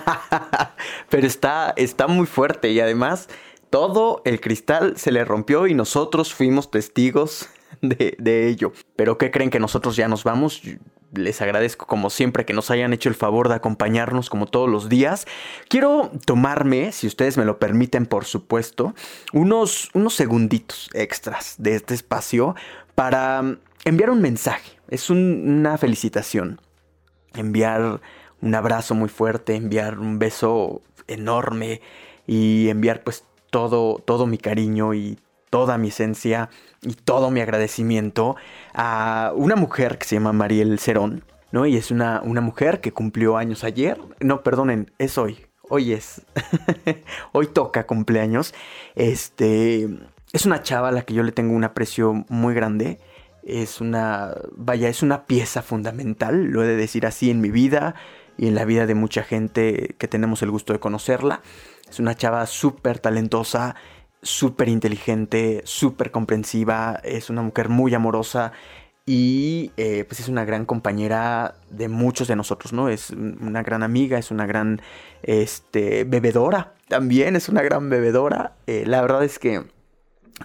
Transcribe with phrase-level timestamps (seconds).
[1.10, 3.28] Pero está, está muy fuerte y además
[3.70, 7.48] todo el cristal se le rompió y nosotros fuimos testigos
[7.80, 8.72] de, de, ello.
[8.96, 10.62] Pero ¿qué creen que nosotros ya nos vamos?
[11.14, 14.88] Les agradezco como siempre que nos hayan hecho el favor de acompañarnos como todos los
[14.88, 15.26] días.
[15.68, 18.94] Quiero tomarme, si ustedes me lo permiten por supuesto,
[19.32, 22.54] unos, unos segunditos extras de este espacio
[22.94, 24.78] para enviar un mensaje.
[24.88, 26.60] Es una felicitación.
[27.34, 28.00] Enviar
[28.42, 31.80] un abrazo muy fuerte, enviar un beso enorme
[32.26, 35.18] y enviar pues todo, todo mi cariño y
[35.48, 36.50] toda mi esencia
[36.82, 38.36] y todo mi agradecimiento
[38.74, 41.66] a una mujer que se llama Mariel Cerón, ¿no?
[41.66, 43.98] Y es una, una mujer que cumplió años ayer.
[44.20, 45.46] No, perdonen, es hoy.
[45.68, 46.22] Hoy es.
[47.32, 48.54] hoy toca cumpleaños.
[48.94, 49.88] Este.
[50.32, 52.98] Es una chava a la que yo le tengo un aprecio muy grande.
[53.42, 54.34] Es una.
[54.56, 57.94] Vaya, es una pieza fundamental, lo he de decir así, en mi vida
[58.42, 61.42] y en la vida de mucha gente que tenemos el gusto de conocerla.
[61.88, 63.76] Es una chava súper talentosa,
[64.20, 68.50] súper inteligente, súper comprensiva, es una mujer muy amorosa
[69.06, 72.88] y eh, pues es una gran compañera de muchos de nosotros, ¿no?
[72.88, 74.82] Es una gran amiga, es una gran
[75.22, 78.56] este, bebedora, también es una gran bebedora.
[78.66, 79.62] Eh, la verdad es que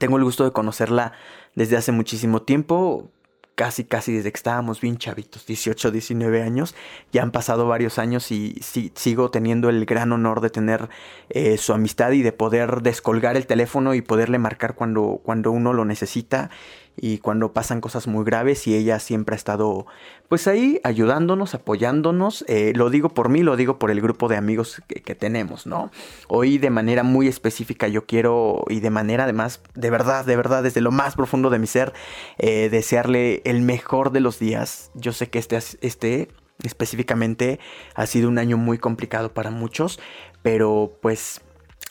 [0.00, 1.12] tengo el gusto de conocerla
[1.54, 3.12] desde hace muchísimo tiempo,
[3.54, 6.74] casi, casi desde que estábamos bien chavitos, 18, 19 años.
[7.12, 8.60] Ya han pasado varios años y
[8.94, 10.88] sigo teniendo el gran honor de tener
[11.30, 15.72] eh, su amistad y de poder descolgar el teléfono y poderle marcar cuando, cuando uno
[15.72, 16.50] lo necesita
[16.96, 19.86] y cuando pasan cosas muy graves y ella siempre ha estado
[20.28, 22.44] pues ahí ayudándonos, apoyándonos.
[22.48, 25.90] Eh, lo digo por mí, lo digo por el grupo de amigos que, tenemos, ¿no?
[26.28, 30.62] Hoy de manera muy específica yo quiero y de manera además, de verdad, de verdad,
[30.62, 31.92] desde lo más profundo de mi ser,
[32.38, 34.90] eh, desearle el mejor de los días.
[34.94, 36.28] Yo sé que este, este
[36.62, 37.60] específicamente
[37.94, 40.00] ha sido un año muy complicado para muchos,
[40.42, 41.40] pero pues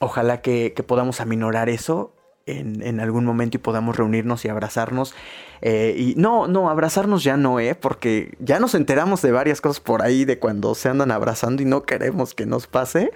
[0.00, 2.14] ojalá que, que podamos aminorar eso
[2.46, 5.14] en, algún momento y podamos reunirnos y abrazarnos.
[5.60, 7.74] Eh, y no, no, abrazarnos ya no, ¿eh?
[7.74, 11.66] Porque ya nos enteramos de varias cosas por ahí de cuando se andan abrazando y
[11.66, 13.12] no queremos que nos pase.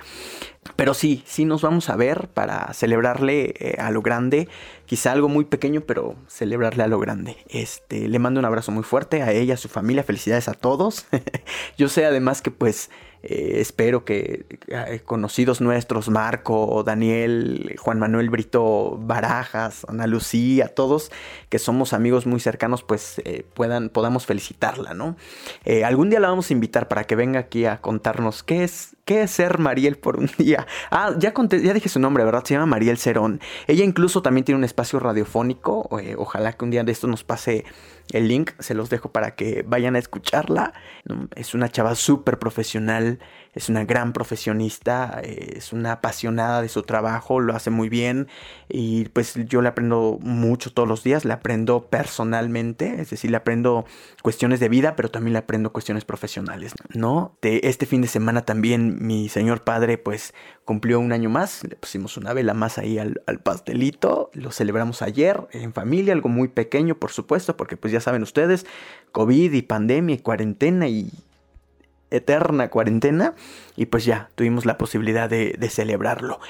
[0.75, 4.49] Pero sí, sí nos vamos a ver para celebrarle eh, a lo grande.
[4.87, 7.37] Quizá algo muy pequeño, pero celebrarle a lo grande.
[7.49, 10.03] Este, le mando un abrazo muy fuerte a ella, a su familia.
[10.03, 11.07] Felicidades a todos.
[11.79, 12.91] Yo sé además que pues
[13.29, 21.11] eh, espero que eh, conocidos nuestros, Marco, Daniel, Juan Manuel Brito Barajas, Ana Lucía, todos
[21.49, 25.17] que somos amigos muy cercanos, pues eh, puedan, podamos felicitarla, ¿no?
[25.85, 29.23] algún día la vamos a invitar para que venga aquí a contarnos qué es ¿Qué
[29.23, 30.67] es ser Mariel por un día?
[30.91, 32.43] Ah, ya, conté, ya dije su nombre, ¿verdad?
[32.45, 33.41] Se llama Mariel Cerón.
[33.69, 35.89] Ella incluso también tiene un espacio radiofónico.
[36.17, 37.65] ojalá que un día de esto nos pase
[38.13, 40.73] el link, se los dejo para que vayan a escucharla.
[41.35, 43.19] Es una chava súper profesional,
[43.53, 48.29] es una gran profesionista, eh, es una apasionada de su trabajo, lo hace muy bien
[48.69, 53.39] y pues yo le aprendo mucho todos los días, le aprendo personalmente, es decir, le
[53.39, 53.87] aprendo
[54.23, 57.37] cuestiones de vida, pero también le aprendo cuestiones profesionales, ¿no?
[57.41, 60.35] De este fin de semana también mi señor padre pues
[60.67, 65.47] cumplió un año más, le pusimos una vela más ahí al, pastelito, lo celebramos ayer
[65.53, 68.67] en familia, algo muy pequeño por supuesto, porque pues ya saben ustedes,
[69.13, 71.13] COVID y pandemia y cuarentena y
[72.11, 73.35] eterna cuarentena
[73.77, 76.41] y pues ya tuvimos la posibilidad de, celebrarlo.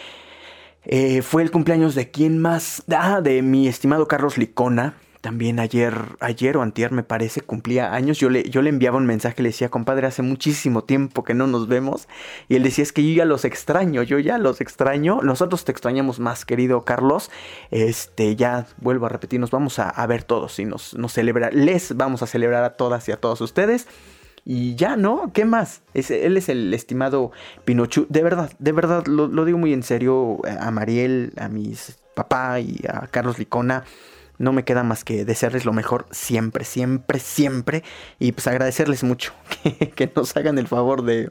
[0.84, 4.94] Eh, fue el cumpleaños de quién más, ah, de mi estimado Carlos Licona.
[5.26, 8.16] También ayer, ayer o antier me parece, cumplía años.
[8.20, 11.48] Yo le, yo le enviaba un mensaje, le decía, compadre, hace muchísimo tiempo que no
[11.48, 12.06] nos vemos.
[12.48, 15.22] Y él decía, es que yo ya los extraño, yo ya los extraño.
[15.22, 17.32] Nosotros te extrañamos más, querido Carlos.
[17.72, 21.96] Este, ya vuelvo a repetir, nos vamos a, ver todos y nos, nos celebra, les
[21.96, 23.88] vamos a celebrar a todas y a todos ustedes.
[24.44, 25.32] Y ya, ¿no?
[25.32, 25.82] ¿Qué más?
[25.92, 27.32] él es el estimado
[27.64, 28.06] Pinochu.
[28.10, 32.60] De verdad, de verdad, lo, digo muy en serio eh, a Mariel, a mis papá
[32.60, 33.82] y a Carlos Licona.
[34.38, 37.82] No me queda más que desearles lo mejor siempre, siempre, siempre.
[38.18, 39.32] Y pues agradecerles mucho
[39.94, 41.30] que, nos hagan el favor de,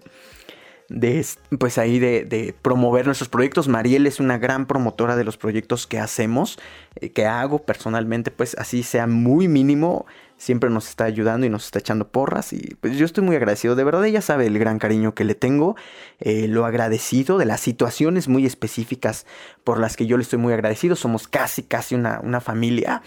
[0.89, 1.25] de
[1.59, 3.67] pues ahí de, de, promover nuestros proyectos.
[3.67, 6.59] Mariel es una gran promotora de los proyectos que hacemos,
[6.95, 10.05] eh, que hago personalmente, pues así sea muy mínimo
[10.37, 13.75] siempre nos está ayudando y nos está echando porras y pues yo estoy muy agradecido,
[13.75, 15.75] de verdad ella sabe el gran cariño que le tengo,
[16.19, 19.25] eh, lo agradecido de las situaciones muy específicas
[19.63, 23.01] por las que yo le estoy muy agradecido, somos casi casi una, una familia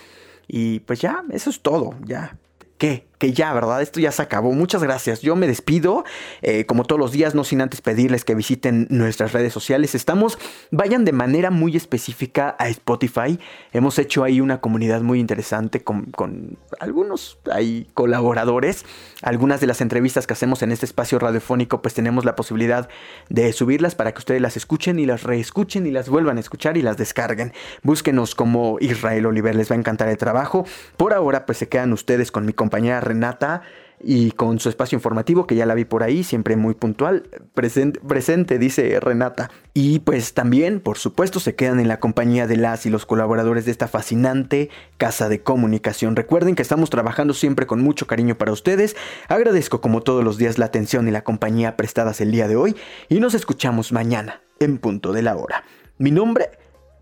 [0.46, 2.36] y pues ya, eso es todo, ya.
[2.78, 3.07] ¿Qué?
[3.18, 3.82] Que ya, ¿verdad?
[3.82, 4.52] Esto ya se acabó.
[4.52, 5.20] Muchas gracias.
[5.20, 6.04] Yo me despido,
[6.42, 9.94] eh, como todos los días, no sin antes pedirles que visiten nuestras redes sociales.
[9.94, 10.38] Estamos,
[10.70, 13.38] vayan de manera muy específica a Spotify.
[13.72, 18.84] Hemos hecho ahí una comunidad muy interesante con, con algunos ahí colaboradores.
[19.22, 22.88] Algunas de las entrevistas que hacemos en este espacio radiofónico, pues tenemos la posibilidad
[23.28, 26.76] de subirlas para que ustedes las escuchen y las reescuchen y las vuelvan a escuchar
[26.76, 27.52] y las descarguen.
[27.82, 30.64] Búsquenos como Israel Oliver, les va a encantar el trabajo.
[30.96, 33.62] Por ahora, pues se quedan ustedes con mi compañera Renata
[34.00, 38.00] y con su espacio informativo, que ya la vi por ahí, siempre muy puntual, presente,
[38.00, 39.50] presente, dice Renata.
[39.74, 43.64] Y pues también, por supuesto, se quedan en la compañía de las y los colaboradores
[43.64, 46.16] de esta fascinante casa de comunicación.
[46.16, 48.96] Recuerden que estamos trabajando siempre con mucho cariño para ustedes.
[49.28, 52.76] Agradezco como todos los días la atención y la compañía prestadas el día de hoy
[53.08, 55.64] y nos escuchamos mañana en punto de la hora.
[55.98, 56.50] Mi nombre,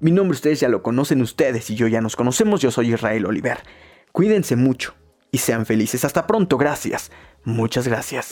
[0.00, 3.26] mi nombre ustedes ya lo conocen ustedes y yo ya nos conocemos, yo soy Israel
[3.26, 3.58] Oliver.
[4.12, 4.94] Cuídense mucho
[5.36, 6.02] y sean felices.
[6.06, 7.12] Hasta pronto, gracias.
[7.44, 8.30] Muchas gracias.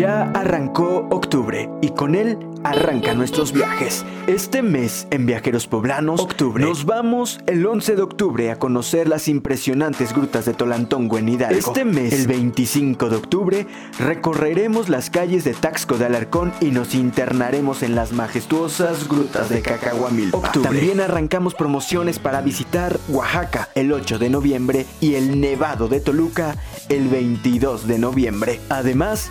[0.00, 4.04] Ya arrancó octubre y con él arrancan nuestros viajes.
[4.26, 9.28] Este mes en Viajeros Poblanos, octubre, nos vamos el 11 de octubre a conocer las
[9.28, 11.58] impresionantes grutas de Tolantongo en Hidalgo.
[11.58, 13.66] Este mes, el 25 de octubre,
[13.98, 19.62] recorreremos las calles de Taxco de Alarcón y nos internaremos en las majestuosas grutas de
[19.62, 20.52] Cacahuamilpa.
[20.52, 26.56] También arrancamos promociones para visitar Oaxaca el 8 de noviembre y el Nevado de Toluca
[26.88, 28.60] el 22 de noviembre.
[28.68, 29.30] Además,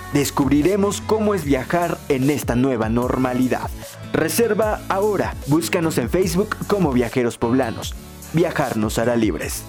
[0.59, 3.33] descubriremos cómo es viajar en esta nueva norma
[4.11, 5.33] Reserva ahora.
[5.47, 7.95] Búscanos en Facebook como Viajeros Poblanos.
[8.33, 9.63] Viajar nos hará libres.